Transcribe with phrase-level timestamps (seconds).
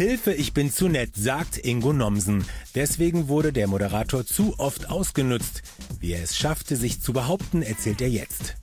[0.00, 2.46] Hilfe, ich bin zu nett, sagt Ingo Nomsen.
[2.74, 5.60] Deswegen wurde der Moderator zu oft ausgenutzt.
[5.98, 8.56] Wie er es schaffte, sich zu behaupten, erzählt er jetzt.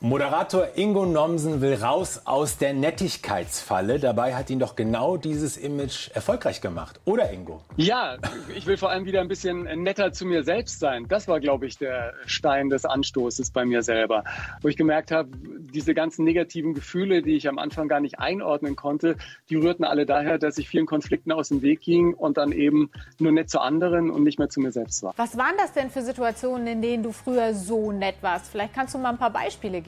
[0.00, 3.98] Moderator Ingo Nomsen will raus aus der Nettigkeitsfalle.
[3.98, 7.62] Dabei hat ihn doch genau dieses Image erfolgreich gemacht, oder Ingo?
[7.78, 8.18] Ja,
[8.54, 11.06] ich will vor allem wieder ein bisschen netter zu mir selbst sein.
[11.08, 14.22] Das war, glaube ich, der Stein des Anstoßes bei mir selber,
[14.60, 15.30] wo ich gemerkt habe,
[15.72, 19.16] diese ganzen negativen Gefühle, die ich am Anfang gar nicht einordnen konnte,
[19.48, 22.90] die rührten alle daher, dass ich vielen Konflikten aus dem Weg ging und dann eben
[23.18, 25.14] nur nett zu anderen und nicht mehr zu mir selbst war.
[25.16, 28.50] Was waren das denn für Situationen, in denen du früher so nett warst?
[28.52, 29.85] Vielleicht kannst du mal ein paar Beispiele geben.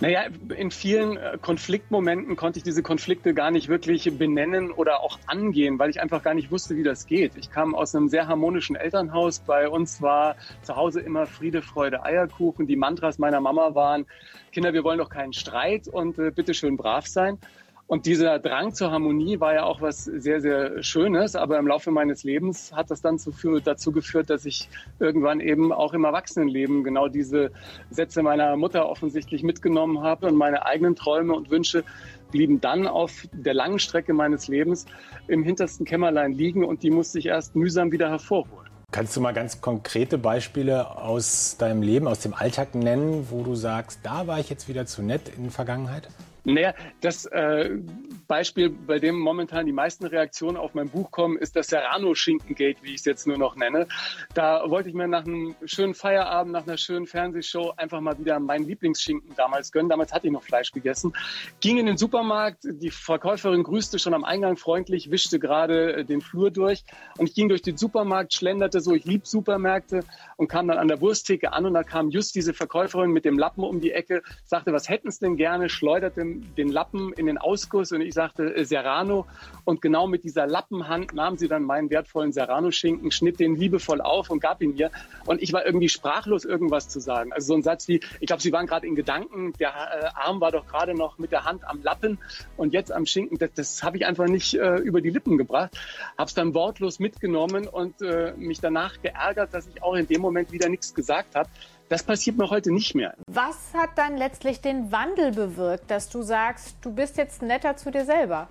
[0.00, 0.22] Naja,
[0.56, 5.78] in vielen äh, Konfliktmomenten konnte ich diese Konflikte gar nicht wirklich benennen oder auch angehen,
[5.78, 7.36] weil ich einfach gar nicht wusste, wie das geht.
[7.36, 9.38] Ich kam aus einem sehr harmonischen Elternhaus.
[9.38, 12.66] Bei uns war zu Hause immer Friede, Freude, Eierkuchen.
[12.66, 14.06] Die Mantras meiner Mama waren,
[14.50, 17.38] Kinder, wir wollen doch keinen Streit und äh, bitte schön brav sein.
[17.86, 21.36] Und dieser Drang zur Harmonie war ja auch was sehr, sehr Schönes.
[21.36, 23.20] Aber im Laufe meines Lebens hat das dann
[23.62, 27.50] dazu geführt, dass ich irgendwann eben auch im Erwachsenenleben genau diese
[27.90, 31.84] Sätze meiner Mutter offensichtlich mitgenommen habe und meine eigenen Träume und Wünsche
[32.30, 34.86] blieben dann auf der langen Strecke meines Lebens
[35.28, 38.70] im hintersten Kämmerlein liegen und die musste ich erst mühsam wieder hervorholen.
[38.90, 43.54] Kannst du mal ganz konkrete Beispiele aus deinem Leben, aus dem Alltag nennen, wo du
[43.54, 46.08] sagst, da war ich jetzt wieder zu nett in der Vergangenheit?
[46.44, 47.78] Naja, das äh,
[48.26, 52.90] Beispiel, bei dem momentan die meisten Reaktionen auf mein Buch kommen, ist das Serrano-Schinkengate, wie
[52.90, 53.86] ich es jetzt nur noch nenne.
[54.34, 58.38] Da wollte ich mir nach einem schönen Feierabend, nach einer schönen Fernsehshow einfach mal wieder
[58.40, 59.88] meinen Lieblingsschinken damals gönnen.
[59.88, 61.14] Damals hatte ich noch Fleisch gegessen.
[61.60, 66.20] Ging in den Supermarkt, die Verkäuferin grüßte schon am Eingang freundlich, wischte gerade äh, den
[66.20, 66.84] Flur durch
[67.16, 70.00] und ich ging durch den Supermarkt, schlenderte so, ich lieb Supermärkte
[70.36, 73.38] und kam dann an der Wursttheke an und da kam just diese Verkäuferin mit dem
[73.38, 77.38] Lappen um die Ecke, sagte, was hätten Sie denn gerne, schleuderte den Lappen in den
[77.38, 79.26] Ausguss und ich sagte äh, Serrano.
[79.64, 84.30] Und genau mit dieser Lappenhand nahm sie dann meinen wertvollen Serrano-Schinken, schnitt den liebevoll auf
[84.30, 84.90] und gab ihn mir.
[85.26, 87.32] Und ich war irgendwie sprachlos, irgendwas zu sagen.
[87.32, 90.40] Also so ein Satz wie, ich glaube, sie waren gerade in Gedanken, der äh, Arm
[90.40, 92.18] war doch gerade noch mit der Hand am Lappen
[92.56, 93.38] und jetzt am Schinken.
[93.38, 95.76] Das, das habe ich einfach nicht äh, über die Lippen gebracht.
[96.18, 100.20] Habe es dann wortlos mitgenommen und äh, mich danach geärgert, dass ich auch in dem
[100.20, 101.48] Moment wieder nichts gesagt habe.
[101.88, 103.14] Das passiert mir heute nicht mehr.
[103.26, 107.90] Was hat dann letztlich den Wandel bewirkt, dass du sagst, du bist jetzt netter zu
[107.90, 108.48] dir selber?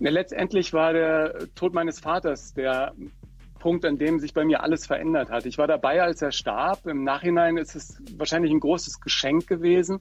[0.00, 2.92] Ja, letztendlich war der Tod meines Vaters der
[3.58, 5.46] Punkt, an dem sich bei mir alles verändert hat.
[5.46, 6.86] Ich war dabei, als er starb.
[6.86, 10.00] Im Nachhinein ist es wahrscheinlich ein großes Geschenk gewesen,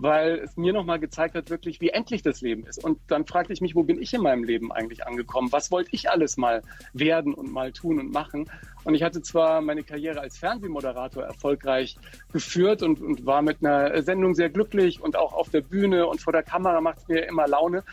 [0.00, 2.82] weil es mir nochmal gezeigt hat, wirklich, wie endlich das Leben ist.
[2.82, 5.52] Und dann fragte ich mich, wo bin ich in meinem Leben eigentlich angekommen?
[5.52, 8.50] Was wollte ich alles mal werden und mal tun und machen?
[8.84, 11.96] Und ich hatte zwar meine Karriere als Fernsehmoderator erfolgreich
[12.32, 16.20] geführt und, und war mit einer Sendung sehr glücklich und auch auf der Bühne und
[16.20, 17.84] vor der Kamera macht es mir immer Laune.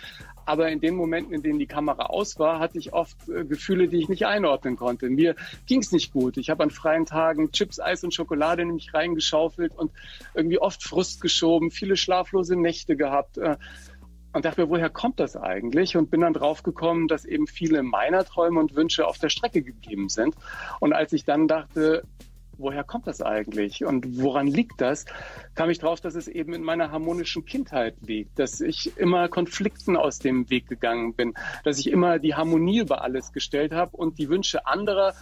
[0.46, 3.88] Aber in den Momenten, in denen die Kamera aus war, hatte ich oft äh, Gefühle,
[3.88, 5.10] die ich nicht einordnen konnte.
[5.10, 5.36] Mir
[5.66, 6.38] ging es nicht gut.
[6.38, 9.92] Ich habe an freien Tagen Chips, Eis und Schokolade in mich reingeschaufelt und
[10.36, 13.38] irgendwie oft Frust geschoben, viele schlaflose Nächte gehabt.
[13.38, 13.58] Äh,
[14.34, 15.96] und dachte mir, woher kommt das eigentlich?
[15.96, 20.10] Und bin dann draufgekommen, dass eben viele meiner Träume und Wünsche auf der Strecke geblieben
[20.10, 20.36] sind.
[20.82, 22.04] Und als ich dann dachte,
[22.58, 25.06] woher kommt das eigentlich und woran liegt das,
[25.56, 29.96] kam ich drauf, dass es eben in meiner harmonischen Kindheit liegt, dass ich immer Konflikten
[29.96, 34.20] aus dem Weg gegangen bin, dass ich immer die Harmonie über alles gestellt habe und
[34.20, 35.14] die Wünsche anderer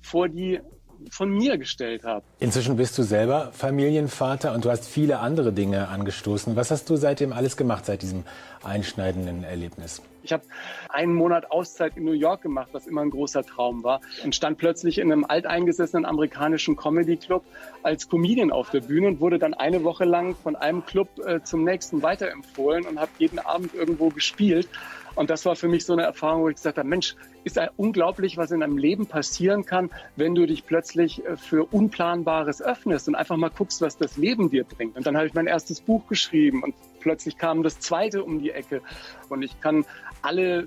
[0.00, 0.60] vor die
[1.10, 2.24] von mir gestellt habe.
[2.38, 6.56] Inzwischen bist du selber Familienvater und du hast viele andere Dinge angestoßen.
[6.56, 8.24] Was hast du seitdem alles gemacht, seit diesem
[8.62, 10.02] einschneidenden Erlebnis?
[10.24, 10.42] Ich habe
[10.88, 14.00] einen Monat Auszeit in New York gemacht, was immer ein großer Traum war.
[14.24, 17.44] Und stand plötzlich in einem alteingesessenen amerikanischen Comedy-Club
[17.82, 21.42] als Comedian auf der Bühne und wurde dann eine Woche lang von einem Club äh,
[21.42, 24.68] zum nächsten weiterempfohlen und habe jeden Abend irgendwo gespielt.
[25.14, 27.14] Und das war für mich so eine Erfahrung, wo ich gesagt habe, Mensch,
[27.44, 32.62] ist unglaublich, was in einem Leben passieren kann, wenn du dich plötzlich äh, für Unplanbares
[32.62, 34.96] öffnest und einfach mal guckst, was das Leben dir bringt.
[34.96, 38.50] Und dann habe ich mein erstes Buch geschrieben und plötzlich kam das zweite um die
[38.50, 38.82] Ecke.
[39.28, 39.84] Und ich kann
[40.24, 40.66] alle,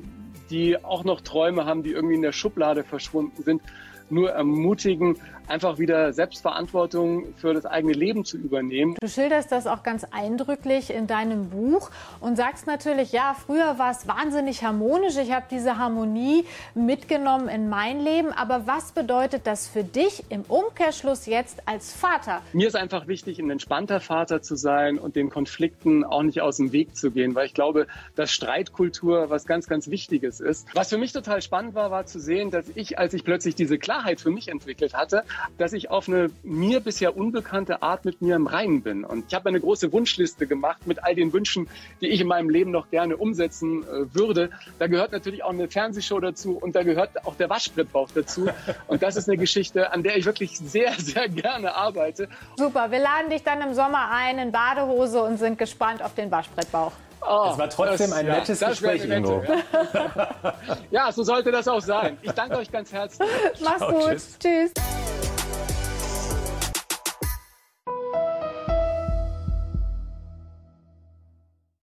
[0.50, 3.62] die auch noch Träume haben, die irgendwie in der Schublade verschwunden sind,
[4.10, 5.18] nur ermutigen,
[5.48, 8.96] einfach wieder Selbstverantwortung für das eigene Leben zu übernehmen.
[9.00, 11.90] Du schilderst das auch ganz eindrücklich in deinem Buch
[12.20, 15.18] und sagst natürlich, ja, früher war es wahnsinnig harmonisch.
[15.18, 16.46] Ich habe diese Harmonie
[16.76, 18.32] mitgenommen in mein Leben.
[18.34, 22.42] Aber was bedeutet das für dich im Umkehrschluss jetzt als Vater?
[22.54, 26.58] Mir ist einfach wichtig, ein entspannter Vater zu sein und den Konflikten auch nicht aus
[26.58, 30.68] dem Weg zu gehen, weil ich glaube, dass Streitkultur was ganz, ganz Wichtiges ist.
[30.74, 33.78] Was für mich total spannend war, war zu sehen, dass ich, als ich plötzlich diese
[33.78, 35.24] Klasse Klarheit für mich entwickelt hatte,
[35.58, 39.04] dass ich auf eine mir bisher unbekannte Art mit mir im Reinen bin.
[39.04, 41.68] Und ich habe eine große Wunschliste gemacht mit all den Wünschen,
[42.02, 44.50] die ich in meinem Leben noch gerne umsetzen äh, würde.
[44.78, 48.48] Da gehört natürlich auch eine Fernsehshow dazu und da gehört auch der Waschbrettbauch dazu.
[48.88, 52.30] Und das ist eine Geschichte, an der ich wirklich sehr, sehr gerne arbeite.
[52.58, 56.30] Super, wir laden dich dann im Sommer ein in Badehose und sind gespannt auf den
[56.30, 56.92] Waschbrettbauch.
[57.30, 59.44] Oh, es war trotzdem das, ein nettes ja, Gespräch, Ingo.
[59.44, 60.56] Ja.
[60.92, 61.12] ja.
[61.12, 62.18] so sollte das auch sein.
[62.22, 63.30] Ich danke euch ganz herzlich.
[63.62, 64.12] Mach's Ciao, gut.
[64.12, 64.38] tschüss.
[64.40, 64.74] tschüss.